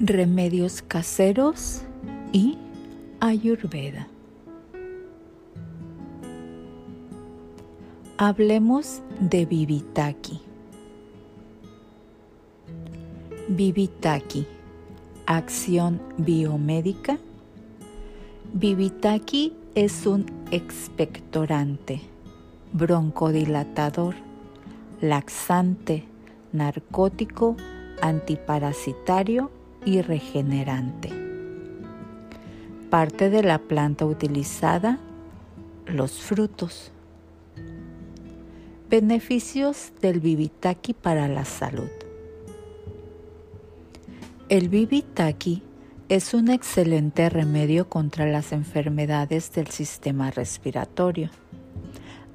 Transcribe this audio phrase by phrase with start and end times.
[0.00, 1.82] remedios caseros
[2.32, 2.56] y
[3.20, 4.08] ayurveda.
[8.16, 10.40] Hablemos de Vivitaki.
[13.48, 14.46] Vivitaki,
[15.26, 17.18] acción biomédica.
[18.54, 22.00] Vivitaki es un expectorante,
[22.72, 24.14] broncodilatador,
[25.02, 26.04] laxante,
[26.52, 27.56] narcótico,
[28.00, 29.50] antiparasitario
[29.84, 31.10] y regenerante.
[32.90, 34.98] Parte de la planta utilizada,
[35.86, 36.92] los frutos.
[38.88, 41.90] Beneficios del bibitaki para la salud.
[44.48, 45.62] El bibitaki
[46.08, 51.30] es un excelente remedio contra las enfermedades del sistema respiratorio.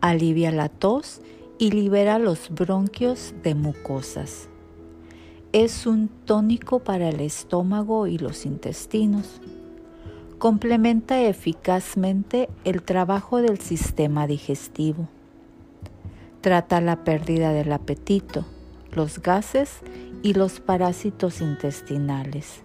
[0.00, 1.20] Alivia la tos
[1.58, 4.48] y libera los bronquios de mucosas
[5.54, 9.40] es un tónico para el estómago y los intestinos.
[10.38, 15.08] Complementa eficazmente el trabajo del sistema digestivo.
[16.40, 18.44] Trata la pérdida del apetito,
[18.90, 19.78] los gases
[20.24, 22.62] y los parásitos intestinales.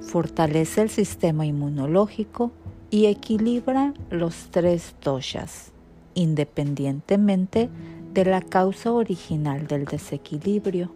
[0.00, 2.52] Fortalece el sistema inmunológico
[2.90, 5.72] y equilibra los tres doshas,
[6.14, 7.68] independientemente
[8.12, 10.92] de la causa original del desequilibrio.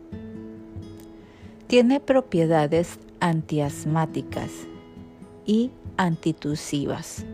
[1.68, 4.50] Tiene propiedades antiasmáticas
[5.44, 7.26] y antitusivas.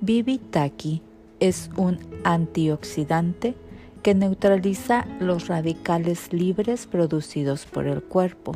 [0.00, 1.02] Bibitaki
[1.40, 3.56] es un antioxidante
[4.04, 8.52] que neutraliza los radicales libres producidos por el cuerpo.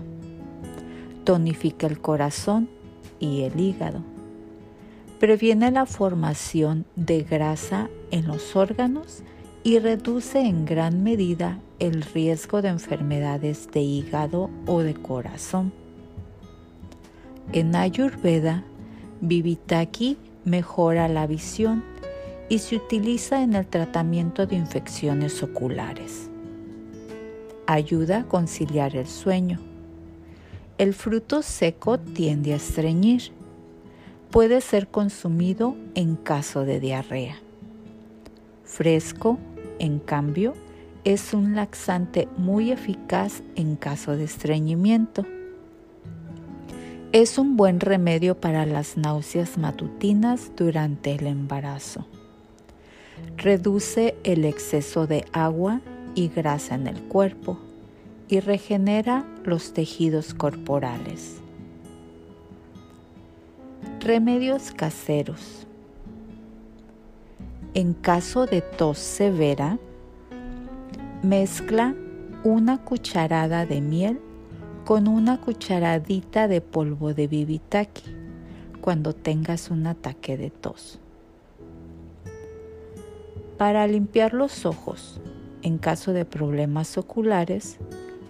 [1.25, 2.69] Tonifica el corazón
[3.19, 4.05] y el hígado.
[5.19, 9.25] Previene la formación de grasa en los órganos
[9.63, 15.73] y reduce en gran medida el riesgo de enfermedades de hígado o de corazón.
[17.53, 18.65] En Ayurveda,
[19.21, 21.85] Vivitaki mejora la visión
[22.49, 26.31] y se utiliza en el tratamiento de infecciones oculares.
[27.67, 29.61] Ayuda a conciliar el sueño.
[30.79, 33.31] El fruto seco tiende a estreñir.
[34.31, 37.37] Puede ser consumido en caso de diarrea.
[38.65, 39.39] Fresco
[39.81, 40.55] en cambio,
[41.05, 45.25] es un laxante muy eficaz en caso de estreñimiento.
[47.13, 52.07] Es un buen remedio para las náuseas matutinas durante el embarazo.
[53.37, 55.81] Reduce el exceso de agua
[56.15, 57.59] y grasa en el cuerpo
[58.29, 61.41] y regenera los tejidos corporales.
[64.01, 65.67] Remedios caseros.
[67.73, 69.79] En caso de tos severa,
[71.23, 71.95] mezcla
[72.43, 74.19] una cucharada de miel
[74.85, 78.13] con una cucharadita de polvo de bibitaki
[78.81, 80.99] cuando tengas un ataque de tos.
[83.57, 85.21] Para limpiar los ojos,
[85.63, 87.79] en caso de problemas oculares,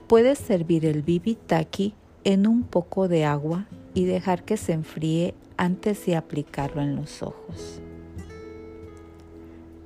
[0.07, 3.65] puedes servir el bibitaki en un poco de agua
[3.95, 7.81] y dejar que se enfríe antes de aplicarlo en los ojos.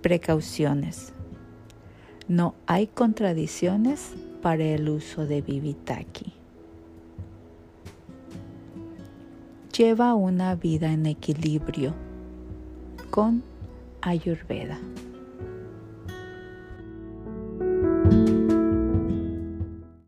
[0.05, 1.15] Precauciones.
[2.29, 6.35] No hay contradicciones para el uso de Vivitaki.
[9.75, 11.95] Lleva una vida en equilibrio
[13.11, 13.43] con
[14.03, 14.79] Ayurveda.